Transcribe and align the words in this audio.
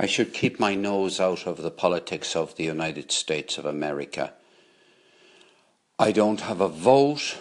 I 0.00 0.06
should 0.06 0.32
keep 0.32 0.58
my 0.58 0.74
nose 0.74 1.20
out 1.20 1.46
of 1.46 1.58
the 1.58 1.70
politics 1.70 2.34
of 2.34 2.56
the 2.56 2.64
United 2.64 3.12
States 3.12 3.58
of 3.58 3.66
America. 3.66 4.32
I 5.98 6.10
don't 6.10 6.40
have 6.40 6.62
a 6.62 6.68
vote, 6.68 7.36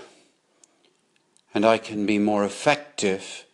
and 1.53 1.65
I 1.65 1.77
can 1.77 2.05
be 2.05 2.19
more 2.19 2.43
effective 2.43 3.45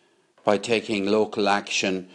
by 0.44 0.58
taking 0.58 1.06
local 1.06 1.48
action, 1.48 2.08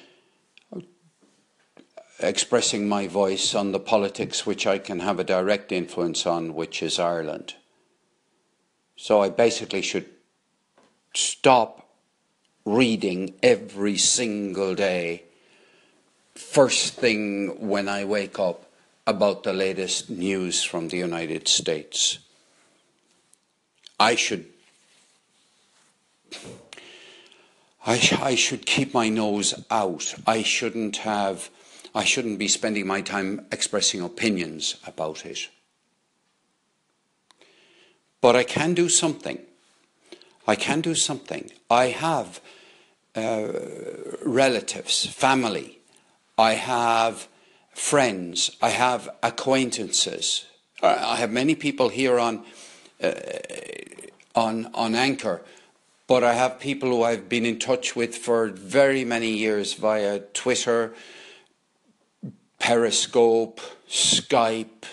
expressing 2.20 2.90
my 2.90 3.08
voice 3.08 3.56
on 3.56 3.72
the 3.72 3.80
politics 3.80 4.46
which 4.46 4.68
I 4.68 4.78
can 4.78 5.00
have 5.00 5.18
a 5.18 5.24
direct 5.24 5.72
influence 5.72 6.26
on, 6.26 6.56
which 6.56 6.84
is 6.84 7.00
Ireland. 7.00 7.56
So 8.98 9.22
I 9.22 9.30
basically 9.30 9.82
should 9.82 10.10
stop 11.14 11.90
reading 12.66 13.36
every 13.42 13.98
single 13.98 14.76
day, 14.76 15.24
first 16.42 16.96
thing 16.96 17.68
when 17.70 17.88
I 17.88 18.06
wake 18.06 18.40
up, 18.40 18.72
about 19.08 19.44
the 19.44 19.54
latest 19.54 20.10
news 20.10 20.64
from 20.64 20.90
the 20.90 20.98
United 20.98 21.48
States. 21.48 22.20
I 24.00 24.16
should. 24.16 24.46
I, 27.86 28.00
I 28.22 28.36
should 28.36 28.66
keep 28.66 28.94
my 28.94 29.10
nose 29.10 29.54
out. 29.70 30.14
I 30.26 30.44
shouldn't 30.44 30.98
have. 30.98 31.50
I 31.94 32.04
shouldn't 32.04 32.40
be 32.40 32.48
spending 32.48 32.88
my 32.88 33.02
time 33.02 33.46
expressing 33.52 34.02
opinions 34.02 34.76
about 34.86 35.26
it. 35.26 35.50
But 38.22 38.36
I 38.36 38.44
can 38.44 38.74
do 38.74 38.88
something. 38.88 39.40
I 40.48 40.56
can 40.56 40.82
do 40.82 40.96
something. 40.96 41.52
I 41.70 41.88
have 41.88 42.40
uh, 43.16 43.48
relatives, 44.24 45.06
family. 45.06 45.81
I 46.38 46.54
have 46.54 47.28
friends. 47.74 48.56
I 48.62 48.70
have 48.70 49.10
acquaintances. 49.22 50.46
I 50.82 51.18
have 51.18 51.32
many 51.32 51.56
people 51.56 51.90
here 51.90 52.20
on 52.20 52.44
uh, 53.02 53.12
on 54.36 54.70
on 54.74 54.96
Anchor, 54.96 55.42
but 56.08 56.24
I 56.24 56.34
have 56.34 56.60
people 56.60 56.90
who 56.90 57.04
I've 57.04 57.30
been 57.30 57.46
in 57.46 57.60
touch 57.60 57.96
with 57.96 58.16
for 58.16 58.48
very 58.48 59.06
many 59.06 59.30
years 59.30 59.74
via 59.74 60.20
Twitter, 60.20 60.94
Periscope, 62.60 63.62
Skype, 63.88 64.86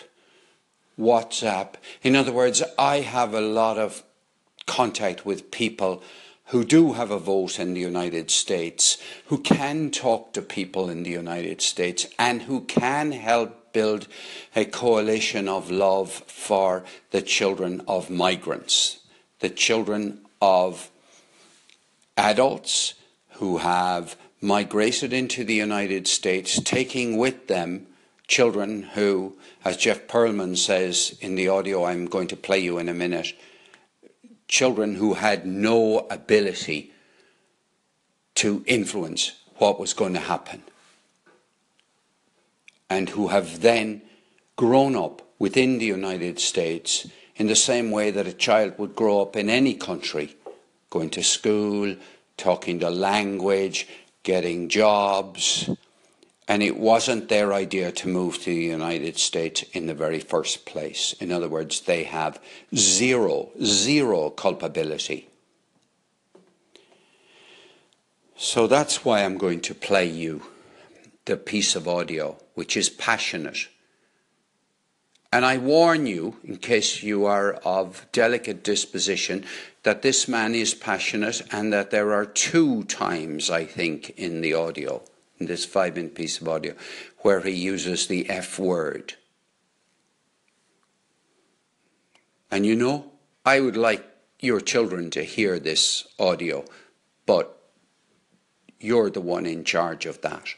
WhatsApp. 0.98 1.74
In 2.02 2.16
other 2.16 2.32
words, 2.32 2.62
I 2.78 3.00
have 3.00 3.32
a 3.32 3.40
lot 3.40 3.78
of 3.78 4.02
contact 4.66 5.24
with 5.24 5.50
people 5.50 6.02
who 6.48 6.64
do 6.64 6.94
have 6.94 7.10
a 7.10 7.18
vote 7.18 7.58
in 7.58 7.74
the 7.74 7.80
United 7.80 8.30
States, 8.30 8.98
who 9.26 9.38
can 9.38 9.90
talk 9.90 10.32
to 10.32 10.42
people 10.42 10.88
in 10.88 11.02
the 11.02 11.10
United 11.10 11.60
States, 11.60 12.06
and 12.18 12.42
who 12.42 12.62
can 12.62 13.12
help 13.12 13.72
build 13.72 14.08
a 14.56 14.64
coalition 14.64 15.46
of 15.48 15.70
love 15.70 16.10
for 16.10 16.84
the 17.10 17.22
children 17.22 17.82
of 17.86 18.08
migrants, 18.08 19.00
the 19.40 19.50
children 19.50 20.20
of 20.40 20.90
adults 22.16 22.94
who 23.32 23.58
have 23.58 24.16
migrated 24.40 25.12
into 25.12 25.44
the 25.44 25.54
United 25.54 26.08
States, 26.08 26.60
taking 26.62 27.16
with 27.16 27.46
them 27.48 27.86
children 28.26 28.82
who, 28.94 29.34
as 29.64 29.76
Jeff 29.76 30.06
Pearlman 30.06 30.56
says 30.56 31.16
in 31.20 31.34
the 31.34 31.48
audio 31.48 31.84
I'm 31.84 32.06
going 32.06 32.28
to 32.28 32.36
play 32.36 32.58
you 32.58 32.78
in 32.78 32.88
a 32.88 32.94
minute, 32.94 33.34
children 34.48 34.96
who 34.96 35.14
had 35.14 35.46
no 35.46 36.06
ability 36.10 36.92
to 38.34 38.64
influence 38.66 39.32
what 39.56 39.78
was 39.78 39.92
going 39.92 40.14
to 40.14 40.20
happen 40.20 40.62
and 42.88 43.10
who 43.10 43.28
have 43.28 43.60
then 43.60 44.00
grown 44.56 44.96
up 44.96 45.22
within 45.38 45.78
the 45.78 45.84
United 45.84 46.40
States 46.40 47.06
in 47.36 47.46
the 47.46 47.56
same 47.56 47.90
way 47.90 48.10
that 48.10 48.26
a 48.26 48.32
child 48.32 48.76
would 48.78 48.96
grow 48.96 49.20
up 49.20 49.36
in 49.36 49.48
any 49.48 49.74
country, 49.74 50.36
going 50.90 51.10
to 51.10 51.22
school, 51.22 51.94
talking 52.36 52.78
the 52.78 52.90
language, 52.90 53.86
getting 54.22 54.68
jobs, 54.68 55.70
and 56.48 56.62
it 56.62 56.78
wasn't 56.78 57.28
their 57.28 57.52
idea 57.52 57.92
to 57.92 58.08
move 58.08 58.38
to 58.38 58.46
the 58.46 58.54
United 58.54 59.18
States 59.18 59.62
in 59.74 59.86
the 59.86 59.94
very 59.94 60.18
first 60.18 60.64
place. 60.64 61.14
In 61.20 61.30
other 61.30 61.48
words, 61.48 61.82
they 61.82 62.04
have 62.04 62.40
zero, 62.74 63.50
zero 63.62 64.30
culpability. 64.30 65.28
So 68.34 68.66
that's 68.66 69.04
why 69.04 69.24
I'm 69.24 69.36
going 69.36 69.60
to 69.60 69.74
play 69.74 70.06
you 70.06 70.42
the 71.26 71.36
piece 71.36 71.76
of 71.76 71.86
audio, 71.86 72.38
which 72.54 72.78
is 72.78 72.88
passionate. 72.88 73.68
And 75.30 75.44
I 75.44 75.58
warn 75.58 76.06
you, 76.06 76.36
in 76.42 76.56
case 76.56 77.02
you 77.02 77.26
are 77.26 77.54
of 77.56 78.06
delicate 78.12 78.64
disposition, 78.64 79.44
that 79.82 80.00
this 80.00 80.26
man 80.26 80.54
is 80.54 80.72
passionate 80.72 81.42
and 81.52 81.70
that 81.74 81.90
there 81.90 82.14
are 82.14 82.24
two 82.24 82.84
times, 82.84 83.50
I 83.50 83.66
think, 83.66 84.10
in 84.16 84.40
the 84.40 84.54
audio 84.54 85.02
in 85.38 85.46
this 85.46 85.64
five 85.64 85.96
minute 85.96 86.14
piece 86.14 86.40
of 86.40 86.48
audio 86.48 86.74
where 87.18 87.40
he 87.40 87.52
uses 87.52 88.06
the 88.06 88.28
F 88.28 88.58
word. 88.58 89.14
And 92.50 92.64
you 92.64 92.74
know, 92.74 93.12
I 93.44 93.60
would 93.60 93.76
like 93.76 94.04
your 94.40 94.60
children 94.60 95.10
to 95.10 95.22
hear 95.22 95.58
this 95.58 96.06
audio, 96.18 96.64
but 97.26 97.58
you're 98.80 99.10
the 99.10 99.20
one 99.20 99.46
in 99.46 99.64
charge 99.64 100.06
of 100.06 100.20
that. 100.22 100.54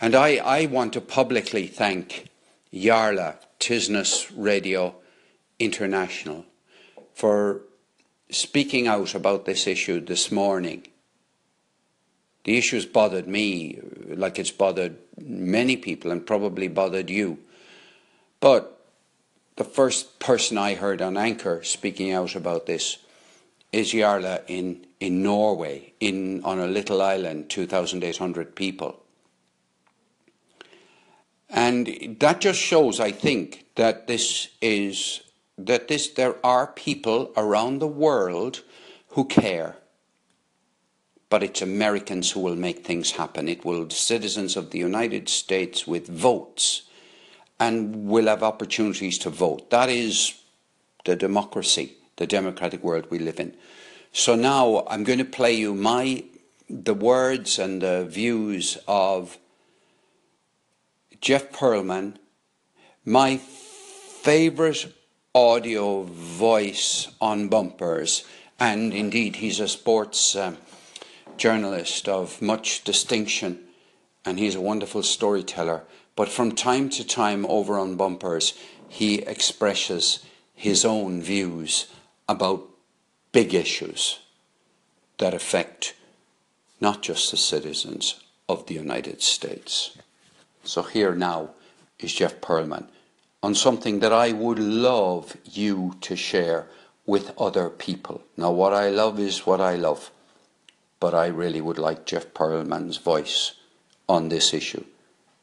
And 0.00 0.14
I, 0.14 0.36
I 0.36 0.66
want 0.66 0.92
to 0.94 1.00
publicly 1.00 1.66
thank 1.66 2.28
Jarle 2.72 3.36
Tisnes 3.60 4.30
Radio 4.36 4.96
International 5.58 6.44
for 7.14 7.62
speaking 8.30 8.88
out 8.88 9.14
about 9.14 9.44
this 9.44 9.66
issue 9.66 10.00
this 10.00 10.32
morning 10.32 10.86
the 12.44 12.56
issue's 12.58 12.86
bothered 12.86 13.26
me 13.26 13.80
like 14.06 14.38
it's 14.38 14.50
bothered 14.50 14.96
many 15.18 15.76
people 15.76 16.10
and 16.10 16.26
probably 16.26 16.68
bothered 16.68 17.10
you. 17.10 17.38
But 18.40 18.86
the 19.56 19.64
first 19.64 20.18
person 20.18 20.58
I 20.58 20.74
heard 20.74 21.00
on 21.00 21.16
Anchor 21.16 21.62
speaking 21.62 22.12
out 22.12 22.36
about 22.36 22.66
this 22.66 22.98
is 23.72 23.92
Jarle 23.92 24.42
in, 24.46 24.86
in 25.00 25.22
Norway, 25.22 25.94
in, 26.00 26.44
on 26.44 26.58
a 26.58 26.66
little 26.66 27.02
island, 27.02 27.50
2,800 27.50 28.54
people. 28.54 29.00
And 31.48 32.16
that 32.20 32.40
just 32.40 32.60
shows, 32.60 33.00
I 33.00 33.10
think, 33.12 33.66
that 33.76 34.06
this 34.06 34.48
is 34.60 35.22
that 35.56 35.86
this 35.86 36.08
there 36.08 36.34
are 36.44 36.66
people 36.66 37.32
around 37.36 37.78
the 37.78 37.86
world 37.86 38.62
who 39.10 39.24
care 39.24 39.76
but 41.34 41.42
it's 41.42 41.62
Americans 41.62 42.30
who 42.30 42.38
will 42.38 42.54
make 42.54 42.86
things 42.86 43.10
happen. 43.10 43.48
It 43.48 43.64
will 43.64 43.90
citizens 43.90 44.56
of 44.56 44.70
the 44.70 44.78
United 44.78 45.28
States 45.28 45.84
with 45.84 46.06
votes 46.06 46.82
and 47.58 48.06
will 48.06 48.26
have 48.26 48.44
opportunities 48.44 49.18
to 49.18 49.30
vote. 49.30 49.68
That 49.70 49.88
is 49.88 50.40
the 51.04 51.16
democracy, 51.16 51.96
the 52.18 52.28
democratic 52.28 52.84
world 52.84 53.08
we 53.10 53.18
live 53.18 53.40
in. 53.40 53.52
So 54.12 54.36
now 54.36 54.84
I'm 54.88 55.02
going 55.02 55.18
to 55.18 55.24
play 55.24 55.54
you 55.54 55.74
my 55.74 56.22
the 56.70 56.94
words 56.94 57.58
and 57.58 57.82
the 57.82 58.06
views 58.08 58.78
of 58.86 59.36
Jeff 61.20 61.50
Pearlman, 61.50 62.14
my 63.04 63.38
favorite 63.38 64.86
audio 65.34 66.04
voice 66.04 67.08
on 67.20 67.48
bumpers, 67.48 68.22
and 68.60 68.94
indeed 68.94 69.34
he's 69.34 69.58
a 69.58 69.66
sports. 69.66 70.36
Um, 70.36 70.58
journalist 71.36 72.08
of 72.08 72.40
much 72.40 72.84
distinction, 72.84 73.60
and 74.24 74.38
he's 74.38 74.54
a 74.54 74.60
wonderful 74.60 75.02
storyteller. 75.02 75.82
But 76.16 76.28
from 76.28 76.52
time 76.52 76.88
to 76.90 77.04
time, 77.06 77.44
over 77.46 77.78
on 77.78 77.96
bumpers, 77.96 78.54
he 78.88 79.20
expresses 79.22 80.24
his 80.54 80.84
own 80.84 81.20
views 81.20 81.86
about 82.28 82.68
big 83.32 83.52
issues 83.54 84.20
that 85.18 85.34
affect 85.34 85.94
not 86.80 87.02
just 87.02 87.30
the 87.30 87.36
citizens 87.36 88.20
of 88.48 88.66
the 88.66 88.74
United 88.74 89.22
States. 89.22 89.96
So 90.62 90.82
here 90.82 91.14
now 91.14 91.50
is 91.98 92.14
Jeff 92.14 92.40
Pearlman 92.40 92.88
on 93.42 93.54
something 93.54 94.00
that 94.00 94.12
I 94.12 94.32
would 94.32 94.58
love 94.58 95.36
you 95.44 95.96
to 96.00 96.16
share 96.16 96.66
with 97.06 97.32
other 97.38 97.68
people. 97.68 98.22
Now, 98.36 98.50
what 98.50 98.72
I 98.72 98.88
love 98.88 99.20
is 99.20 99.46
what 99.46 99.60
I 99.60 99.74
love 99.76 100.10
but 101.04 101.12
I 101.12 101.26
really 101.26 101.60
would 101.60 101.76
like 101.76 102.06
Jeff 102.06 102.32
Pearlman's 102.32 102.96
voice 102.96 103.52
on 104.08 104.30
this 104.30 104.54
issue 104.54 104.84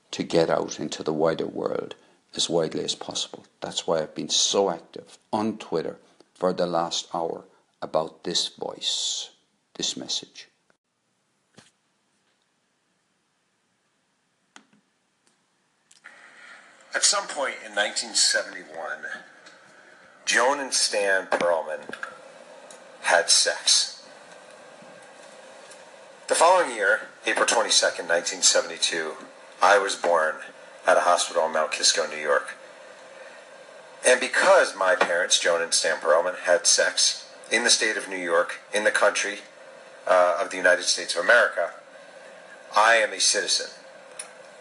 to 0.09 0.23
get 0.23 0.49
out 0.49 0.79
into 0.79 1.03
the 1.03 1.13
wider 1.13 1.45
world 1.45 1.93
as 2.35 2.49
widely 2.49 2.83
as 2.83 2.95
possible. 2.95 3.45
That's 3.59 3.85
why 3.85 3.99
I've 3.99 4.15
been 4.15 4.29
so 4.29 4.71
active 4.71 5.19
on 5.31 5.59
Twitter 5.59 5.97
for 6.33 6.51
the 6.51 6.65
last 6.65 7.09
hour 7.13 7.43
about 7.79 8.23
this 8.23 8.47
voice, 8.47 9.29
this 9.75 9.95
message. 9.95 10.47
At 16.95 17.03
some 17.03 17.27
point 17.27 17.57
in 17.63 17.75
1971, 17.75 18.65
Joan 20.25 20.59
and 20.59 20.73
Stan 20.73 21.27
Pearlman 21.27 21.81
had 23.01 23.29
sex. 23.29 24.00
Following 26.41 26.75
year, 26.75 27.01
April 27.27 27.45
22nd, 27.45 28.09
1972, 28.09 29.11
I 29.61 29.77
was 29.77 29.95
born 29.95 30.37
at 30.87 30.97
a 30.97 31.01
hospital 31.01 31.45
in 31.45 31.53
Mount 31.53 31.71
Kisco, 31.71 32.07
New 32.07 32.17
York. 32.17 32.55
And 34.03 34.19
because 34.19 34.75
my 34.75 34.95
parents, 34.95 35.39
Joan 35.39 35.61
and 35.61 35.71
Stan 35.71 35.97
Pearlman, 35.97 36.39
had 36.45 36.65
sex 36.65 37.31
in 37.51 37.63
the 37.63 37.69
state 37.69 37.95
of 37.95 38.09
New 38.09 38.17
York, 38.17 38.55
in 38.73 38.85
the 38.85 38.89
country 38.89 39.41
uh, 40.07 40.39
of 40.41 40.49
the 40.49 40.57
United 40.57 40.85
States 40.85 41.15
of 41.15 41.23
America, 41.23 41.73
I 42.75 42.95
am 42.95 43.13
a 43.13 43.19
citizen. 43.19 43.67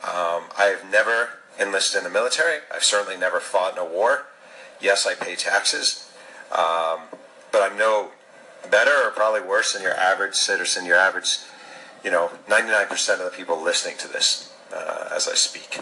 Um, 0.03 0.53
I 0.59 0.77
have 0.77 0.85
never 0.93 1.31
enlisted 1.59 1.97
in 1.97 2.05
the 2.05 2.11
military. 2.11 2.59
I've 2.71 2.85
certainly 2.85 3.17
never 3.17 3.41
fought 3.41 3.73
in 3.73 3.79
a 3.79 3.87
war. 3.87 4.27
Yes, 4.83 5.07
I 5.07 5.15
pay 5.15 5.35
taxes, 5.35 6.13
um, 6.53 7.09
but 7.51 7.63
I'm 7.63 7.79
no 7.79 8.11
better 8.71 8.93
or 9.03 9.13
probably 9.13 9.41
worse 9.41 9.73
than 9.73 9.81
your 9.81 9.95
average 9.95 10.35
citizen, 10.35 10.85
your 10.85 10.99
average, 10.99 11.39
you 12.05 12.11
know, 12.11 12.31
99% 12.49 13.19
of 13.19 13.31
the 13.31 13.37
people 13.37 13.61
listening 13.61 13.97
to 13.99 14.09
this 14.09 14.53
uh, 14.75 15.09
as 15.15 15.29
I 15.29 15.35
speak. 15.35 15.81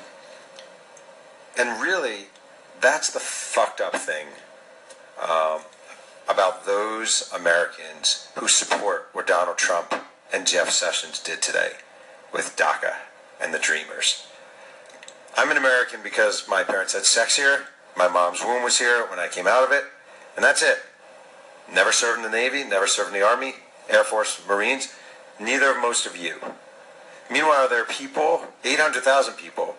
And 1.59 1.81
really, 1.81 2.27
that's 2.81 3.11
the 3.11 3.21
fucked 3.21 3.81
up 3.81 3.97
thing 3.97 4.27
um, 5.21 5.61
about 6.29 6.67
those 6.67 7.31
Americans 7.35 8.29
who 8.37 8.49
support 8.49 9.09
what 9.13 9.27
Donald 9.27 9.59
Trump 9.59 9.95
and 10.33 10.47
Jeff 10.47 10.71
Sessions 10.71 11.21
did 11.21 11.43
today 11.43 11.73
with 12.33 12.57
DACA 12.57 12.97
and 13.41 13.53
the 13.53 13.59
Dreamers. 13.59 14.27
I'm 15.37 15.51
an 15.51 15.57
American 15.57 16.01
because 16.03 16.47
my 16.49 16.63
parents 16.63 16.95
had 16.95 17.05
sex 17.05 17.37
here, 17.37 17.67
my 17.97 18.09
mom's 18.09 18.45
womb 18.45 18.63
was 18.63 18.79
here 18.79 19.07
when 19.09 19.19
I 19.19 19.29
came 19.29 19.47
out 19.47 19.65
of 19.65 19.73
it, 19.73 19.85
and 20.37 20.45
that's 20.45 20.63
it. 20.63 20.79
Never 21.73 21.93
served 21.93 22.19
in 22.19 22.31
the 22.31 22.37
Navy, 22.37 22.65
never 22.65 22.87
served 22.87 23.13
in 23.13 23.21
the 23.21 23.27
Army, 23.27 23.55
Air 23.89 24.05
Force, 24.05 24.41
Marines, 24.47 24.95
neither 25.41 25.71
of 25.71 25.79
most 25.79 26.07
of 26.07 26.17
you. 26.17 26.37
Meanwhile, 27.31 27.69
there 27.69 27.83
are 27.83 27.87
people, 27.87 28.45
800,000 28.65 29.35
people, 29.35 29.77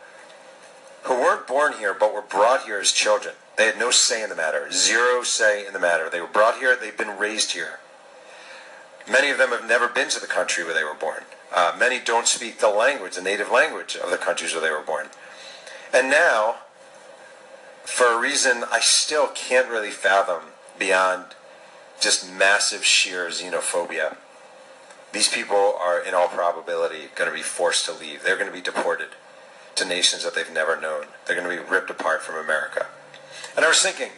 who 1.04 1.16
weren't 1.16 1.48
born 1.48 1.74
here 1.74 1.96
but 1.98 2.14
were 2.14 2.22
brought 2.22 2.64
here 2.64 2.80
as 2.80 2.92
children. 2.92 3.36
They 3.58 3.66
had 3.66 3.80
no 3.80 3.92
say 3.92 4.22
in 4.24 4.30
the 4.30 4.36
matter, 4.36 4.72
zero 4.72 5.24
say 5.24 5.66
in 5.66 5.74
the 5.74 5.80
matter. 5.80 6.10
They 6.10 6.22
were 6.22 6.28
brought 6.28 6.60
here, 6.60 6.76
they've 6.76 6.98
been 6.98 7.18
raised 7.18 7.54
here. 7.54 7.80
Many 9.10 9.32
of 9.32 9.38
them 9.38 9.50
have 9.50 9.68
never 9.68 9.88
been 9.88 10.10
to 10.10 10.20
the 10.20 10.28
country 10.28 10.64
where 10.64 10.74
they 10.74 10.84
were 10.84 10.94
born. 10.94 11.24
Uh, 11.54 11.76
many 11.78 12.00
don't 12.00 12.28
speak 12.28 12.60
the 12.60 12.70
language, 12.70 13.16
the 13.16 13.22
native 13.22 13.50
language 13.50 13.96
of 13.96 14.12
the 14.12 14.18
countries 14.18 14.54
where 14.54 14.62
they 14.62 14.70
were 14.70 14.84
born. 14.84 15.08
And 15.92 16.10
now, 16.10 16.58
for 17.84 18.06
a 18.06 18.20
reason 18.20 18.64
I 18.72 18.80
still 18.82 19.28
can't 19.28 19.68
really 19.68 19.90
fathom 19.90 20.42
beyond 20.78 21.26
just 22.00 22.32
massive 22.32 22.86
sheer 22.86 23.28
xenophobia, 23.30 24.16
these 25.12 25.28
people 25.28 25.76
are 25.80 26.00
in 26.00 26.14
all 26.14 26.28
probability 26.28 27.10
going 27.16 27.30
to 27.30 27.36
be 27.36 27.42
forced 27.42 27.86
to 27.86 27.94
leave. 27.94 28.24
They're 28.24 28.38
going 28.38 28.50
to 28.50 28.56
be 28.56 28.62
deported 28.62 29.10
to 29.76 29.86
nations 29.86 30.24
that 30.24 30.36
they've 30.36 30.52
never 30.52 30.80
known. 30.80 31.06
They're 31.26 31.36
going 31.36 31.50
to 31.50 31.64
be 31.64 31.70
ripped 31.70 31.90
apart 31.90 32.22
from 32.22 32.36
America. 32.36 32.88
And 33.56 33.66
I 33.66 33.68
was 33.68 33.82
thinking, 33.82 34.12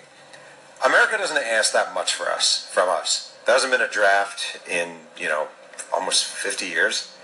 America 0.85 1.17
doesn't 1.17 1.37
ask 1.37 1.71
that 1.73 1.93
much 1.93 2.13
for 2.13 2.29
us, 2.29 2.69
from 2.71 2.89
us. 2.89 3.37
There 3.45 3.55
hasn't 3.55 3.71
been 3.71 3.81
a 3.81 3.87
draft 3.87 4.59
in, 4.69 4.97
you 5.17 5.27
know, 5.27 5.47
almost 5.93 6.25
50 6.25 6.65
years. 6.65 7.15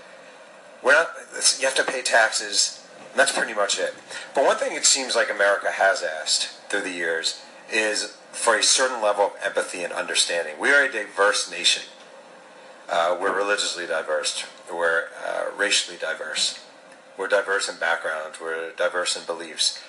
We're 0.82 0.92
not, 0.92 1.10
you 1.58 1.66
have 1.66 1.74
to 1.76 1.84
pay 1.84 2.02
taxes. 2.02 2.86
And 3.10 3.18
that's 3.18 3.36
pretty 3.36 3.54
much 3.54 3.78
it. 3.78 3.94
But 4.34 4.44
one 4.44 4.56
thing 4.56 4.76
it 4.76 4.84
seems 4.84 5.14
like 5.14 5.30
America 5.30 5.70
has 5.72 6.02
asked 6.02 6.48
through 6.70 6.82
the 6.82 6.92
years 6.92 7.42
is 7.70 8.16
for 8.32 8.56
a 8.56 8.62
certain 8.62 9.02
level 9.02 9.26
of 9.26 9.32
empathy 9.44 9.82
and 9.82 9.92
understanding. 9.92 10.54
We 10.58 10.70
are 10.70 10.84
a 10.84 10.92
diverse 10.92 11.50
nation. 11.50 11.82
Uh, 12.90 13.16
we're 13.20 13.36
religiously 13.36 13.86
diverse. 13.86 14.46
We're 14.72 15.08
uh, 15.26 15.44
racially 15.56 15.98
diverse. 15.98 16.64
We're 17.18 17.28
diverse 17.28 17.68
in 17.68 17.78
backgrounds. 17.78 18.40
We're 18.40 18.72
diverse 18.72 19.16
in 19.16 19.24
beliefs. 19.26 19.82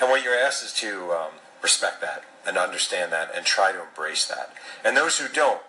And 0.00 0.10
what 0.10 0.22
you're 0.22 0.34
asked 0.34 0.64
is 0.64 0.72
to 0.74 1.12
um, 1.12 1.30
respect 1.62 2.00
that 2.02 2.24
and 2.46 2.58
understand 2.58 3.10
that 3.12 3.30
and 3.34 3.46
try 3.46 3.72
to 3.72 3.82
embrace 3.82 4.26
that. 4.26 4.52
And 4.84 4.96
those 4.96 5.18
who 5.18 5.32
don't, 5.32 5.62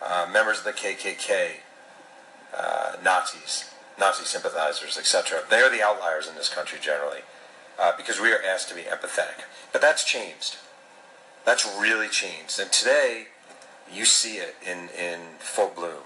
uh, 0.00 0.26
members 0.32 0.58
of 0.58 0.64
the 0.64 0.72
KKK, 0.72 1.50
uh, 2.56 2.92
Nazis, 3.02 3.70
Nazi 3.98 4.24
sympathizers, 4.24 4.96
etc., 4.96 5.42
they 5.50 5.60
are 5.60 5.70
the 5.70 5.82
outliers 5.82 6.26
in 6.26 6.34
this 6.34 6.48
country 6.48 6.78
generally 6.80 7.20
uh, 7.78 7.92
because 7.96 8.18
we 8.18 8.32
are 8.32 8.42
asked 8.42 8.68
to 8.70 8.74
be 8.74 8.82
empathetic. 8.82 9.44
But 9.72 9.82
that's 9.82 10.04
changed. 10.04 10.56
That's 11.44 11.66
really 11.78 12.08
changed. 12.08 12.58
And 12.58 12.72
today, 12.72 13.26
you 13.92 14.04
see 14.04 14.36
it 14.36 14.56
in, 14.64 14.88
in 14.90 15.20
full 15.38 15.68
bloom. 15.68 16.02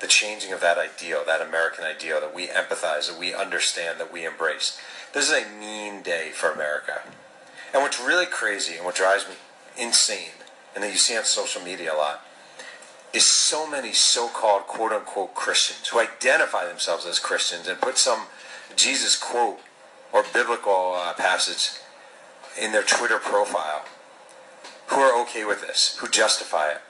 The 0.00 0.06
changing 0.06 0.52
of 0.52 0.60
that 0.60 0.78
ideal, 0.78 1.24
that 1.26 1.40
American 1.40 1.84
ideal 1.84 2.20
that 2.20 2.34
we 2.34 2.46
empathize, 2.46 3.10
that 3.10 3.18
we 3.18 3.34
understand, 3.34 3.98
that 3.98 4.12
we 4.12 4.24
embrace. 4.24 4.80
This 5.12 5.28
is 5.28 5.36
a 5.36 5.48
mean 5.58 6.02
day 6.02 6.30
for 6.32 6.50
America. 6.50 7.02
And 7.74 7.82
what's 7.82 8.00
really 8.00 8.26
crazy 8.26 8.76
and 8.76 8.84
what 8.84 8.94
drives 8.94 9.28
me 9.28 9.34
insane, 9.76 10.30
and 10.74 10.84
that 10.84 10.90
you 10.90 10.96
see 10.96 11.16
on 11.16 11.24
social 11.24 11.62
media 11.62 11.92
a 11.92 11.96
lot, 11.96 12.24
is 13.12 13.24
so 13.24 13.68
many 13.68 13.92
so-called 13.92 14.62
quote-unquote 14.62 15.34
Christians 15.34 15.88
who 15.88 15.98
identify 15.98 16.66
themselves 16.66 17.06
as 17.06 17.18
Christians 17.18 17.66
and 17.66 17.80
put 17.80 17.98
some 17.98 18.26
Jesus 18.76 19.16
quote 19.16 19.58
or 20.12 20.24
biblical 20.32 20.94
uh, 20.94 21.14
passage 21.14 21.80
in 22.60 22.72
their 22.72 22.82
Twitter 22.82 23.18
profile 23.18 23.84
who 24.88 25.00
are 25.00 25.20
okay 25.22 25.44
with 25.44 25.60
this, 25.60 25.96
who 26.00 26.08
justify 26.08 26.68
it. 26.70 26.80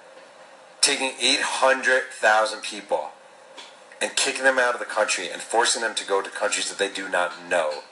Taking 0.81 1.13
800,000 1.21 2.63
people 2.63 3.11
and 4.01 4.15
kicking 4.17 4.45
them 4.45 4.59
out 4.59 4.75
of 4.75 4.81
the 4.81 4.87
country 4.87 5.29
and 5.31 5.43
forcing 5.43 5.83
them 5.83 5.95
to 5.97 6.07
go 6.07 6.23
to 6.23 6.31
countries 6.31 6.69
that 6.69 6.79
they 6.79 6.93
do 6.93 7.09
not 7.09 7.33
know. 7.49 7.83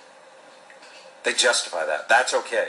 They 1.24 1.32
justify 1.32 1.84
that. 1.86 2.08
That's 2.08 2.32
okay. 2.32 2.68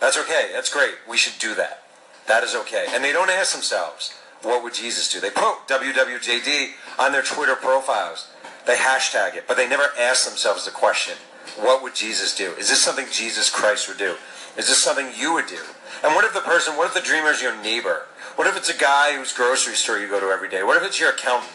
That's 0.00 0.18
okay. 0.18 0.50
That's 0.52 0.72
great. 0.72 0.94
We 1.08 1.16
should 1.16 1.38
do 1.38 1.54
that. 1.54 1.84
That 2.26 2.42
is 2.42 2.54
okay. 2.54 2.86
And 2.90 3.04
they 3.04 3.12
don't 3.12 3.30
ask 3.30 3.52
themselves, 3.52 4.12
what 4.42 4.62
would 4.62 4.74
Jesus 4.74 5.10
do? 5.12 5.20
They 5.20 5.30
put 5.30 5.66
WWJD 5.68 6.72
on 6.98 7.12
their 7.12 7.22
Twitter 7.22 7.54
profiles. 7.54 8.28
They 8.66 8.74
hashtag 8.74 9.36
it, 9.36 9.44
but 9.46 9.56
they 9.56 9.68
never 9.68 9.90
ask 9.98 10.28
themselves 10.28 10.64
the 10.64 10.70
question, 10.70 11.14
what 11.58 11.82
would 11.82 11.94
Jesus 11.94 12.34
do? 12.34 12.52
Is 12.52 12.68
this 12.68 12.82
something 12.82 13.06
Jesus 13.12 13.50
Christ 13.50 13.88
would 13.88 13.98
do? 13.98 14.16
Is 14.56 14.68
this 14.68 14.82
something 14.82 15.10
you 15.16 15.34
would 15.34 15.46
do? 15.46 15.60
And 16.02 16.14
what 16.14 16.24
if 16.24 16.34
the 16.34 16.40
person, 16.40 16.76
what 16.76 16.88
if 16.88 16.94
the 16.94 17.00
dreamer 17.00 17.28
is 17.28 17.42
your 17.42 17.60
neighbor? 17.62 18.06
What 18.36 18.48
if 18.48 18.56
it's 18.56 18.68
a 18.68 18.76
guy 18.76 19.16
whose 19.16 19.32
grocery 19.32 19.74
store 19.74 19.98
you 19.98 20.08
go 20.08 20.18
to 20.18 20.26
every 20.26 20.48
day? 20.48 20.62
What 20.62 20.76
if 20.76 20.82
it's 20.82 20.98
your 20.98 21.10
accountant? 21.10 21.52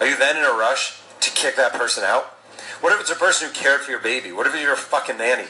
Are 0.00 0.06
you 0.06 0.16
then 0.16 0.36
in 0.36 0.44
a 0.44 0.56
rush 0.56 1.00
to 1.20 1.30
kick 1.30 1.56
that 1.56 1.74
person 1.74 2.02
out? 2.02 2.24
What 2.80 2.92
if 2.92 3.00
it's 3.00 3.10
a 3.10 3.16
person 3.16 3.48
who 3.48 3.54
cared 3.54 3.82
for 3.82 3.90
your 3.90 4.00
baby? 4.00 4.32
What 4.32 4.46
if 4.46 4.54
it's 4.54 4.62
your 4.62 4.76
fucking 4.76 5.18
nanny? 5.18 5.48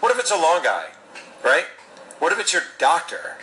What 0.00 0.10
if 0.12 0.18
it's 0.18 0.32
a 0.32 0.36
long 0.36 0.62
guy? 0.62 0.86
Right? 1.44 1.66
What 2.18 2.32
if 2.32 2.40
it's 2.40 2.52
your 2.52 2.62
doctor? 2.78 3.36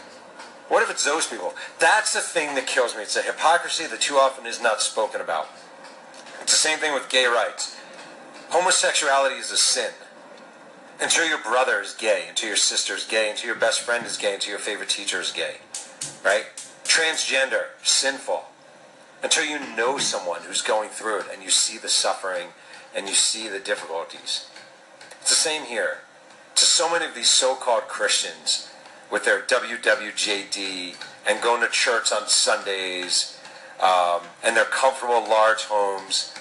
What 0.68 0.84
if 0.84 0.92
it's 0.92 1.06
those 1.06 1.28
people? 1.28 1.54
That's 1.80 2.14
the 2.14 2.22
thing 2.22 2.56
that 2.56 2.68
kills 2.68 2.96
me. 2.96 3.04
It's 3.04 3.16
a 3.16 3.22
hypocrisy 3.22 3.88
that 3.88 4.02
too 4.02 4.16
often 4.16 4.46
is 4.46 4.62
not 4.62 4.82
spoken 4.82 5.22
about. 5.22 5.48
It's 6.42 6.52
the 6.52 6.58
same 6.58 6.80
thing 6.80 6.94
with 6.94 7.10
gay 7.10 7.26
rights. 7.26 7.78
Homosexuality 8.50 9.36
is 9.36 9.52
a 9.52 9.58
sin. 9.58 9.92
Until 11.02 11.28
your 11.28 11.38
brother 11.38 11.80
is 11.80 11.94
gay, 11.94 12.26
until 12.28 12.50
your 12.50 12.58
sister 12.58 12.96
is 12.96 13.06
gay, 13.06 13.30
until 13.30 13.48
your 13.48 13.56
best 13.56 13.82
friend 13.82 14.06
is 14.06 14.18
gay, 14.18 14.34
until 14.34 14.52
your 14.52 14.60
favorite 14.60 14.90
teacher 14.90 15.22
is 15.22 15.32
gay. 15.32 15.56
Right? 16.24 16.46
Transgender, 16.84 17.68
sinful. 17.84 18.46
Until 19.22 19.46
you 19.46 19.60
know 19.76 19.98
someone 19.98 20.42
who's 20.42 20.62
going 20.62 20.90
through 20.90 21.20
it 21.20 21.26
and 21.34 21.44
you 21.44 21.50
see 21.50 21.78
the 21.78 21.90
suffering 21.90 22.50
and 22.96 23.08
you 23.08 23.14
see 23.14 23.48
the 23.48 23.60
difficulties. 23.60 24.50
It's 25.22 25.30
the 25.30 25.36
same 25.36 25.64
here. 25.64 26.00
To 26.56 26.66
so 26.66 26.92
many 26.92 27.06
of 27.06 27.16
these 27.16 27.30
so-called 27.30 27.84
Christians, 27.84 28.70
with 29.12 29.26
their 29.26 29.42
WWJD 29.42 30.96
and 31.28 31.42
going 31.42 31.62
to 31.62 31.70
church 31.70 32.12
on 32.12 32.28
Sundays 32.28 33.40
um, 33.80 34.22
and 34.44 34.56
their 34.56 34.66
comfortable 34.66 35.28
large 35.28 35.64
homes. 35.64 36.34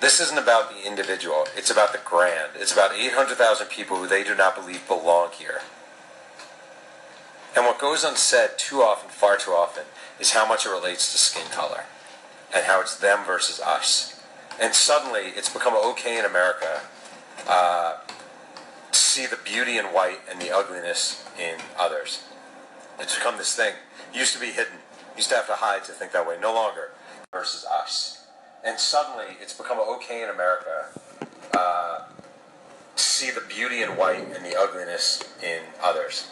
This 0.00 0.20
isn't 0.20 0.38
about 0.38 0.70
the 0.70 0.86
individual. 0.86 1.46
It's 1.56 1.70
about 1.70 1.92
the 1.92 2.00
grand. 2.04 2.50
It's 2.56 2.72
about 2.72 2.94
800,000 2.94 3.68
people 3.68 3.96
who 3.96 4.06
they 4.06 4.24
do 4.24 4.34
not 4.34 4.54
believe 4.54 4.86
belong 4.86 5.30
here. 5.32 5.62
And 7.56 7.64
what 7.64 7.78
goes 7.78 8.02
unsaid 8.02 8.50
too 8.58 8.82
often, 8.82 9.10
far 9.10 9.36
too 9.36 9.52
often, 9.52 9.84
is 10.18 10.32
how 10.32 10.46
much 10.46 10.66
it 10.66 10.70
relates 10.70 11.12
to 11.12 11.18
skin 11.18 11.46
color 11.52 11.84
and 12.54 12.64
how 12.64 12.80
it's 12.80 12.96
them 12.96 13.24
versus 13.24 13.60
us. 13.60 14.22
And 14.60 14.74
suddenly 14.74 15.32
it's 15.36 15.52
become 15.52 15.74
okay 15.74 16.18
in 16.18 16.24
America 16.24 16.80
uh, 17.48 17.98
to 18.90 18.98
see 18.98 19.26
the 19.26 19.38
beauty 19.44 19.78
in 19.78 19.86
white 19.86 20.20
and 20.30 20.40
the 20.40 20.54
ugliness 20.54 21.24
in 21.38 21.56
others. 21.78 22.24
It's 22.98 23.14
become 23.16 23.38
this 23.38 23.54
thing. 23.54 23.74
It 24.12 24.18
used 24.18 24.34
to 24.34 24.40
be 24.40 24.46
hidden. 24.46 24.78
Used 25.16 25.28
to 25.30 25.36
have 25.36 25.46
to 25.46 25.54
hide 25.54 25.84
to 25.84 25.92
think 25.92 26.12
that 26.12 26.26
way. 26.26 26.36
No 26.40 26.52
longer. 26.52 26.90
Versus 27.32 27.64
us. 27.64 28.26
And 28.64 28.78
suddenly 28.78 29.36
it's 29.40 29.52
become 29.52 29.78
okay 29.78 30.22
in 30.22 30.30
America 30.30 30.86
uh, 31.52 32.04
to 32.96 33.02
see 33.02 33.30
the 33.30 33.42
beauty 33.48 33.82
in 33.82 33.90
white 33.90 34.26
and 34.34 34.44
the 34.44 34.56
ugliness 34.58 35.22
in 35.42 35.60
others. 35.82 36.28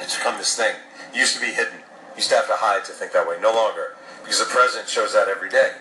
It's 0.00 0.16
become 0.16 0.38
this 0.38 0.56
thing. 0.56 0.74
It 1.12 1.18
used 1.18 1.34
to 1.34 1.40
be 1.40 1.52
hidden. 1.52 1.80
You 1.80 2.16
used 2.16 2.30
to 2.30 2.36
have 2.36 2.48
to 2.48 2.56
hide 2.56 2.84
to 2.86 2.92
think 2.92 3.12
that 3.12 3.28
way. 3.28 3.36
No 3.40 3.52
longer. 3.52 3.96
Because 4.22 4.38
the 4.38 4.46
president 4.46 4.88
shows 4.88 5.12
that 5.12 5.28
every 5.28 5.48
day. 5.50 5.72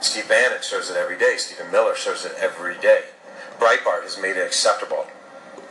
Steve 0.00 0.28
Bannon 0.28 0.58
shows 0.62 0.90
it 0.90 0.96
every 0.96 1.16
day. 1.16 1.36
Stephen 1.36 1.70
Miller 1.70 1.94
shows 1.94 2.24
it 2.24 2.32
every 2.38 2.76
day. 2.78 3.04
Breitbart 3.58 4.02
has 4.02 4.18
made 4.20 4.36
it 4.36 4.44
acceptable. 4.44 5.06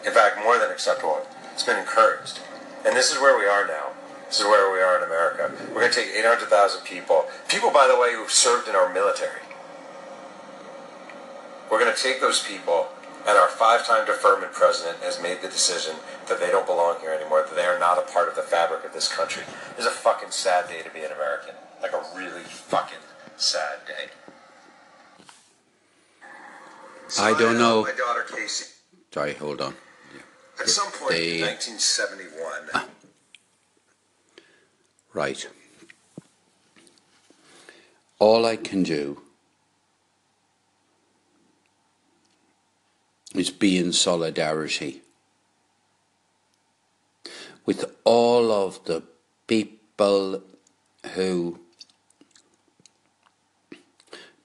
In 0.06 0.14
fact, 0.14 0.40
more 0.44 0.58
than 0.58 0.72
acceptable. 0.72 1.28
It's 1.54 1.64
been 1.64 1.78
encouraged. 1.78 2.40
And 2.86 2.96
this 2.96 3.12
is 3.12 3.20
where 3.20 3.38
we 3.38 3.46
are 3.46 3.68
now. 3.68 3.92
This 4.28 4.40
is 4.40 4.46
where 4.46 4.72
we 4.72 4.80
are 4.80 4.98
in 4.98 5.04
America. 5.04 5.52
We're 5.74 5.82
going 5.82 5.92
to 5.92 6.00
take 6.00 6.16
800,000 6.16 6.86
people. 6.86 7.26
People, 7.50 7.70
by 7.72 7.88
the 7.88 8.00
way, 8.00 8.14
who've 8.14 8.32
served 8.32 8.70
in 8.70 8.76
our 8.76 8.92
military. 8.94 9.42
We're 11.70 11.80
going 11.80 11.94
to 11.94 12.02
take 12.02 12.22
those 12.22 12.42
people, 12.42 12.88
and 13.28 13.38
our 13.38 13.48
five-time 13.50 14.06
deferment 14.06 14.52
president 14.54 14.98
has 15.04 15.22
made 15.22 15.42
the 15.42 15.48
decision 15.48 15.96
that 16.28 16.40
they 16.40 16.50
don't 16.50 16.66
belong 16.66 17.00
here 17.02 17.12
anymore, 17.12 17.44
that 17.48 17.56
they 17.56 17.66
are 17.66 17.80
not 17.80 17.98
a 17.98 18.02
part 18.12 18.28
of 18.30 18.36
the 18.36 18.42
fabric 18.42 18.84
of 18.84 18.94
this 18.94 19.08
country. 19.08 19.44
It's 19.78 19.86
a 19.86 19.92
fucking 19.92 20.32
sad 20.32 20.68
day 20.68 20.82
to 20.82 20.90
be 20.90 21.00
an 21.02 21.12
American. 21.12 21.56
Like 21.82 21.94
a 21.94 22.04
really 22.16 22.44
fucking 22.44 23.00
sad 23.38 23.80
day. 23.88 24.12
So 27.08 27.24
I 27.24 27.32
don't 27.32 27.40
had, 27.40 27.48
uh, 27.56 27.60
know. 27.60 27.82
My 27.84 27.92
daughter 27.92 28.24
Casey. 28.24 28.66
Sorry, 29.14 29.34
hold 29.34 29.62
on. 29.62 29.76
At 30.60 30.70
some 30.70 30.92
point 30.92 31.12
They- 31.12 31.40
in 31.40 31.42
1971, 31.42 32.88
Right. 35.14 35.46
All 38.20 38.46
I 38.46 38.56
can 38.56 38.84
do 38.84 39.22
is 43.36 43.50
be 43.50 43.78
in 43.78 43.94
solidarity 43.94 45.02
with 47.66 47.86
all 48.04 48.52
of 48.52 48.84
the 48.86 49.04
people 49.48 50.42
who 51.14 51.60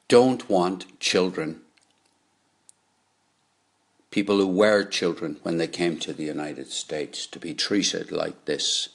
don't 0.09 0.49
want 0.49 1.00
children, 1.00 1.61
people 4.11 4.37
who 4.38 4.47
were 4.47 4.85
children 4.85 5.38
when 5.43 5.59
they 5.59 5.66
came 5.66 5.99
to 5.99 6.12
the 6.12 6.25
United 6.25 6.71
States, 6.71 7.26
to 7.26 7.38
be 7.38 7.55
treated 7.55 8.12
like 8.12 8.45
this. 8.45 8.90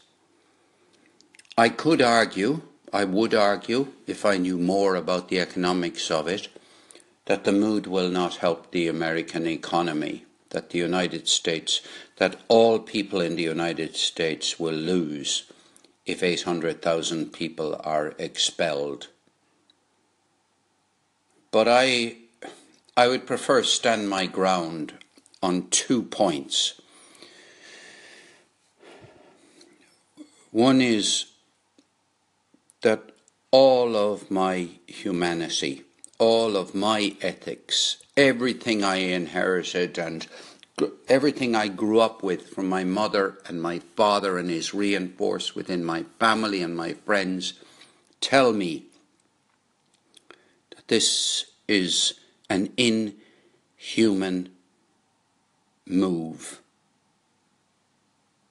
I 1.57 1.69
could 1.69 2.01
argue, 2.01 2.61
I 2.93 3.03
would 3.03 3.33
argue, 3.33 3.87
if 4.07 4.25
I 4.25 4.37
knew 4.37 4.57
more 4.57 4.95
about 4.95 5.27
the 5.27 5.39
economics 5.39 6.09
of 6.09 6.27
it, 6.27 6.47
that 7.31 7.45
the 7.45 7.51
mood 7.53 7.87
will 7.87 8.09
not 8.09 8.35
help 8.35 8.71
the 8.71 8.89
American 8.89 9.47
economy, 9.47 10.25
that 10.49 10.71
the 10.71 10.77
United 10.77 11.29
States, 11.29 11.79
that 12.17 12.35
all 12.49 12.77
people 12.77 13.21
in 13.21 13.37
the 13.37 13.43
United 13.57 13.95
States 13.95 14.59
will 14.59 14.73
lose 14.73 15.49
if 16.05 16.21
800,000 16.23 17.31
people 17.31 17.79
are 17.85 18.13
expelled. 18.17 19.07
But 21.51 21.69
I, 21.69 22.17
I 22.97 23.07
would 23.07 23.25
prefer 23.25 23.63
stand 23.63 24.09
my 24.09 24.25
ground 24.25 24.95
on 25.41 25.69
two 25.69 26.03
points. 26.03 26.81
One 30.51 30.81
is 30.81 31.27
that 32.81 33.13
all 33.51 33.95
of 33.95 34.29
my 34.29 34.67
humanity, 34.85 35.85
all 36.21 36.55
of 36.55 36.75
my 36.75 37.15
ethics, 37.19 37.97
everything 38.15 38.83
I 38.83 38.97
inherited 38.97 39.97
and 39.97 40.27
everything 41.07 41.55
I 41.55 41.67
grew 41.67 41.99
up 41.99 42.21
with 42.21 42.47
from 42.47 42.69
my 42.69 42.83
mother 42.83 43.39
and 43.47 43.59
my 43.59 43.79
father 43.95 44.37
and 44.37 44.51
is 44.51 44.71
reinforced 44.71 45.55
within 45.55 45.83
my 45.83 46.05
family 46.19 46.61
and 46.61 46.77
my 46.77 46.93
friends 46.93 47.53
tell 48.19 48.53
me 48.53 48.85
that 50.75 50.87
this 50.89 51.45
is 51.67 52.19
an 52.51 52.71
inhuman 52.77 54.49
move, 55.87 56.61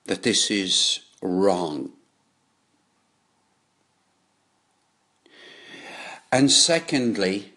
that 0.07 0.25
this 0.25 0.51
is 0.51 0.99
wrong. 1.23 1.93
And 6.33 6.51
secondly, 6.51 7.53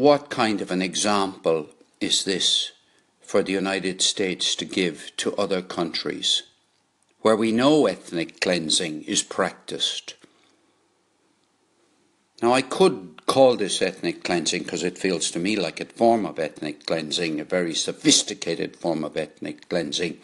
what 0.00 0.30
kind 0.30 0.62
of 0.62 0.70
an 0.70 0.80
example 0.80 1.68
is 2.00 2.24
this 2.24 2.72
for 3.20 3.42
the 3.42 3.52
United 3.52 4.00
States 4.00 4.54
to 4.54 4.64
give 4.64 5.12
to 5.18 5.36
other 5.36 5.60
countries 5.60 6.42
where 7.20 7.36
we 7.36 7.52
know 7.52 7.86
ethnic 7.86 8.40
cleansing 8.40 9.02
is 9.02 9.22
practiced? 9.22 10.14
Now, 12.40 12.54
I 12.54 12.62
could 12.62 13.26
call 13.26 13.56
this 13.56 13.82
ethnic 13.82 14.24
cleansing 14.24 14.62
because 14.62 14.82
it 14.82 14.96
feels 14.96 15.30
to 15.32 15.38
me 15.38 15.54
like 15.54 15.82
a 15.82 15.84
form 15.84 16.24
of 16.24 16.38
ethnic 16.38 16.86
cleansing, 16.86 17.38
a 17.38 17.44
very 17.44 17.74
sophisticated 17.74 18.76
form 18.76 19.04
of 19.04 19.18
ethnic 19.18 19.68
cleansing. 19.68 20.16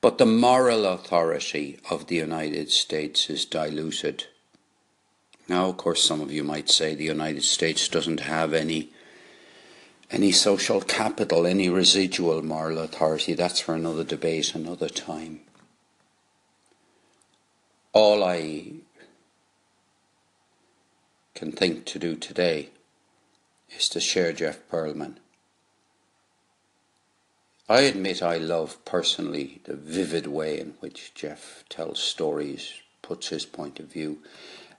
But 0.00 0.16
the 0.16 0.24
moral 0.24 0.86
authority 0.86 1.78
of 1.90 2.06
the 2.06 2.16
United 2.16 2.70
States 2.70 3.28
is 3.28 3.44
diluted. 3.44 4.24
Now, 5.50 5.66
of 5.70 5.78
course, 5.78 6.04
some 6.04 6.20
of 6.20 6.30
you 6.30 6.44
might 6.44 6.70
say 6.70 6.94
the 6.94 7.02
United 7.02 7.42
States 7.42 7.88
doesn't 7.88 8.20
have 8.20 8.54
any 8.54 8.90
any 10.08 10.30
social 10.30 10.80
capital, 10.80 11.44
any 11.44 11.68
residual 11.68 12.40
moral 12.40 12.78
authority. 12.78 13.34
That's 13.34 13.58
for 13.58 13.74
another 13.74 14.04
debate, 14.04 14.54
another 14.54 14.88
time. 14.88 15.40
All 17.92 18.22
I 18.22 18.74
can 21.34 21.50
think 21.50 21.84
to 21.86 21.98
do 21.98 22.14
today 22.14 22.68
is 23.76 23.88
to 23.88 23.98
share 23.98 24.32
Jeff 24.32 24.60
Pearlman. 24.70 25.16
I 27.68 27.80
admit 27.80 28.22
I 28.22 28.36
love 28.36 28.84
personally 28.84 29.62
the 29.64 29.74
vivid 29.74 30.28
way 30.28 30.60
in 30.60 30.74
which 30.78 31.12
Jeff 31.12 31.64
tells 31.68 31.98
stories, 31.98 32.72
puts 33.02 33.30
his 33.30 33.44
point 33.44 33.80
of 33.80 33.86
view. 33.86 34.18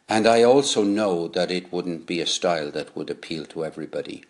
And 0.09 0.27
I 0.27 0.43
also 0.43 0.83
know 0.83 1.27
that 1.29 1.51
it 1.51 1.71
wouldn't 1.71 2.05
be 2.05 2.19
a 2.19 2.25
style 2.25 2.71
that 2.71 2.95
would 2.95 3.09
appeal 3.09 3.45
to 3.45 3.63
everybody. 3.63 4.23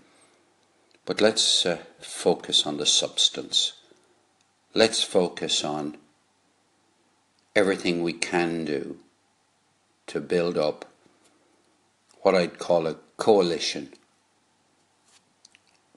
But 1.05 1.21
let's 1.21 1.65
uh, 1.65 1.79
focus 1.99 2.65
on 2.65 2.77
the 2.77 2.85
substance. 2.85 3.73
Let's 4.73 5.03
focus 5.03 5.63
on 5.63 5.97
everything 7.55 8.01
we 8.01 8.13
can 8.13 8.65
do 8.65 8.97
to 10.07 10.21
build 10.21 10.57
up 10.57 10.85
what 12.21 12.35
I'd 12.35 12.59
call 12.59 12.87
a 12.87 12.95
coalition, 13.17 13.89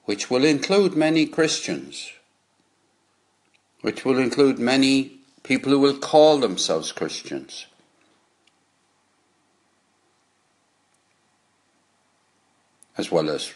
which 0.04 0.31
will 0.31 0.45
include 0.45 0.97
many 0.97 1.26
Christians, 1.26 2.12
which 3.83 4.04
will 4.04 4.19
include 4.19 4.59
many 4.59 5.19
people 5.43 5.71
who 5.71 5.81
will 5.81 5.99
call 5.99 6.38
themselves 6.38 6.90
Christians. 6.90 7.66
As 12.96 13.10
well 13.10 13.28
as 13.30 13.52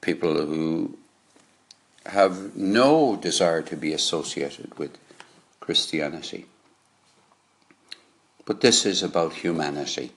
people 0.00 0.34
who 0.34 0.98
have 2.06 2.56
no 2.56 3.16
desire 3.16 3.62
to 3.62 3.76
be 3.76 3.92
associated 3.92 4.78
with 4.78 4.98
Christianity. 5.60 6.46
But 8.44 8.60
this 8.60 8.84
is 8.84 9.02
about 9.02 9.34
humanity, 9.34 10.12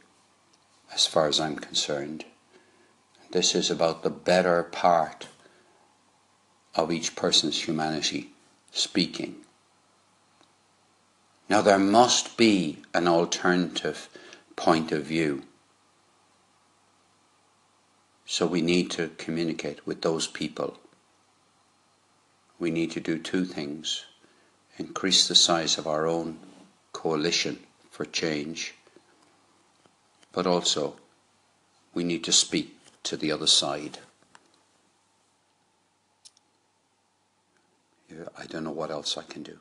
as 0.94 1.06
far 1.06 1.28
as 1.28 1.40
I'm 1.40 1.58
concerned. 1.58 2.26
This 3.32 3.54
is 3.54 3.70
about 3.70 4.02
the 4.02 4.10
better 4.10 4.64
part 4.64 5.28
of 6.74 6.92
each 6.92 7.16
person's 7.16 7.68
humanity 7.68 8.32
speaking. 8.72 9.36
Now, 11.48 11.62
there 11.62 11.80
must 11.80 12.38
be 12.38 12.80
an 12.94 13.08
alternative 13.08 14.10
point 14.56 14.92
of 14.92 15.04
view. 15.04 15.44
So 18.26 18.46
we 18.48 18.62
need 18.62 18.92
to 18.92 19.10
communicate 19.18 19.86
with 19.86 20.02
those 20.02 20.28
people. 20.28 20.78
We 22.58 22.72
need 22.72 22.92
to 22.92 23.00
do 23.00 23.20
two 23.20 23.46
things 23.46 24.06
increase 24.78 25.28
the 25.28 25.36
size 25.36 25.78
of 25.78 25.88
our 25.88 26.06
own 26.06 26.38
coalition 26.92 27.60
for 27.90 28.06
change, 28.06 28.74
but 30.34 30.46
also 30.46 30.96
we 31.94 32.04
need 32.04 32.24
to 32.26 32.32
speak 32.32 32.78
to 33.04 33.16
the 33.16 33.32
other 33.32 33.48
side. 33.48 34.00
I 38.38 38.46
don't 38.46 38.64
know 38.64 38.72
what 38.72 38.92
else 38.92 39.18
I 39.18 39.24
can 39.24 39.44
do. 39.44 39.58